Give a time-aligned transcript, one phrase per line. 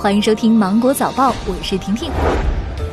[0.00, 2.08] 欢迎收听《芒果早报》，我是婷婷。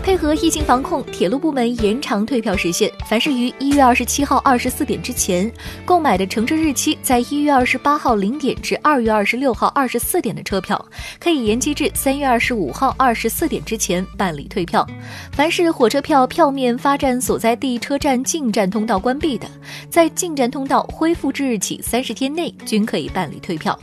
[0.01, 2.91] 配合疫情防控，铁路部门延长退票时限。
[3.07, 5.51] 凡是于一月二十七号二十四点之前
[5.85, 10.83] 购买的乘车日期在一月二十八号零点至二月二十六号二十四点的车票，
[11.19, 14.85] 可以延期至三月二十五号二十四点之前办理退票。
[15.31, 19.47] 凡是火车票票面发站所在地车站进站通道关闭的，
[19.91, 23.79] 在进站通道恢复之日起三十天内均可以办理退票。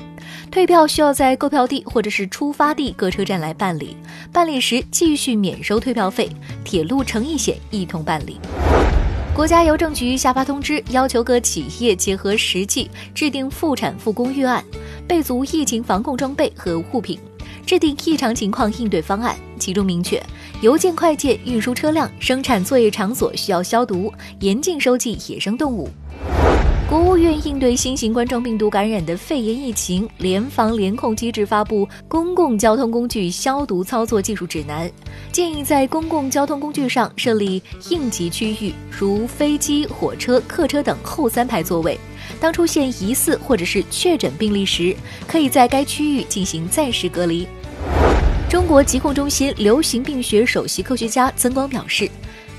[0.50, 3.96] 退票需要在购票地或者是出发地各车站来办理，
[4.32, 6.28] 办理时继续免收退票费，
[6.64, 8.38] 铁路乘意险一同办理。
[9.34, 14.62] 国家邮政局下发通知，要求各企业结合实际制定复产复工预案，
[15.08, 17.18] 备足疫情防控装备和物品，
[17.64, 19.34] 制定异常情况应对方案。
[19.58, 20.22] 其中明确，
[20.60, 25.88] 邮件快件运输车辆、生产作业场所需要消毒，严禁收寄野生动物。
[26.92, 34.86] 国务院应对新型冠状病毒感染的肺炎疫情联防联控机制发布《公共交通工具消毒操作技术指南》，
[35.32, 41.98] 建议在公共交通工具上设立应急区域，如飞机、火车、客车等后三排座位。
[42.38, 44.94] 当出现疑似或者是确诊病例时，
[45.26, 47.48] 可以在该区域进行暂时隔离。
[48.50, 52.06] 中国疾控中心流行病学首席科学家曾光表示。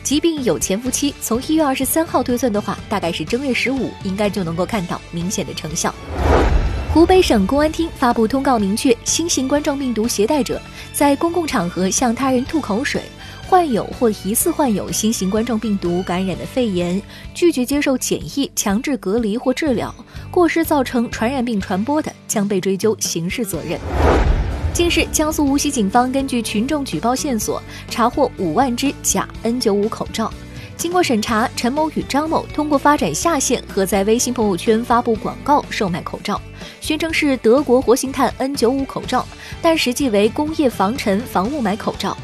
[0.03, 5.95] 疾病有潜伏期，从一月二十三号推算的话，大概是正月十五，应该就能够看到明显的成效。
[6.93, 13.01] 湖北省公安厅发布通告，明确新型冠状病毒携带者在公共场合向他人吐口水，
[13.47, 17.01] 患有或疑似患有新型冠状病毒感染的肺炎，
[17.33, 19.95] 拒绝接受检疫、强制隔离或治疗，
[20.29, 23.79] 过失造成传染病传播的，将被追究刑事责任。
[24.73, 30.33] 近日，江苏无锡警方根据群众举报线索，查获五万只假 N95 口罩。
[30.75, 36.41] 经过审查，陈某与张某通过发展下线和在微信朋友圈发布广告售卖口罩，
[36.81, 39.23] 宣称是德国活性炭 N95 口罩，
[39.61, 42.17] 但实际为工业防尘防雾霾口罩。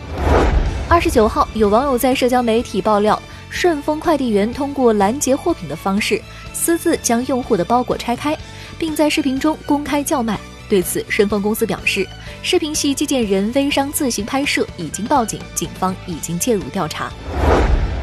[0.90, 3.22] 二十九号，有网友在社交媒体爆料，
[3.52, 6.20] 顺丰快递员通过拦截货品的方式，
[6.52, 8.36] 私自将用户的包裹拆开，
[8.80, 10.40] 并在视频中公开叫卖。
[10.68, 12.08] 对此，顺丰公司表示，
[12.42, 17.12] 视频系寄件人微商自行拍摄，已经报警，警方已经介入调查。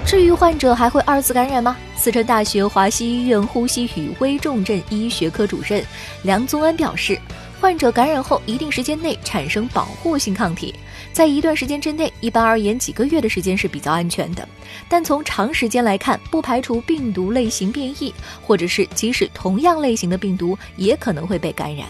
[0.05, 1.77] 至于患者还会二次感染吗？
[1.97, 5.83] 四川大学华西医院呼吸与危重症医学科主任
[6.23, 7.19] 梁宗安表示，
[7.61, 10.73] 患者感染后一定时间内产生保护性抗体，
[11.13, 14.47] 在一段时间之内，一般而言几个月的时间是比较安全的。
[14.87, 21.87] 但从长时间来看，不排除病毒类型变异，或者是即使同样类型的病毒也可能会被感染。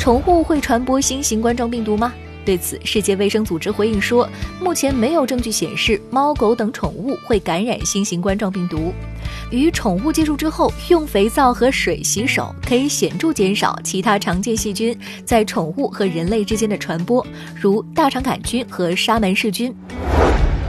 [0.00, 2.10] 宠物会传播新型冠状病毒吗？
[2.42, 4.26] 对此，世界卫生组织回应说，
[4.58, 8.94] 目前没有证据显示猫狗等宠物会感染新型冠状病毒。
[9.50, 17.24] 与宠物接触之后，用肥皂和水洗手，可以显著减少其他常见细菌在宠物和人类之间的传播，
[17.54, 19.70] 如大肠杆菌和沙门氏菌。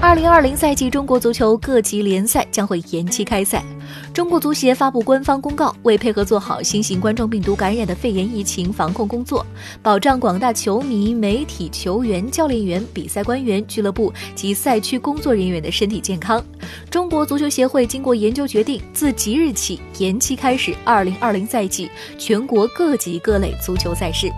[0.02, 3.64] 二零二零赛季中国足球各级联赛将会延期开赛。
[4.12, 9.46] 中国足协发布官方公告，为配合做好新型冠状病毒感染的肺炎疫情防控工作，
[9.84, 16.44] 保障广大球迷、媒体、球员、教练员、比赛官员、俱乐部及赛区工作人员的身体健康。
[16.90, 21.88] 中国足球协会经过研究决定，自即日起延期开始二零二零赛季
[22.18, 24.32] 全国各级各类足球赛事。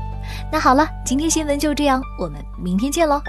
[0.52, 3.22] 那好了，今天新闻就这样，我们明天见喽。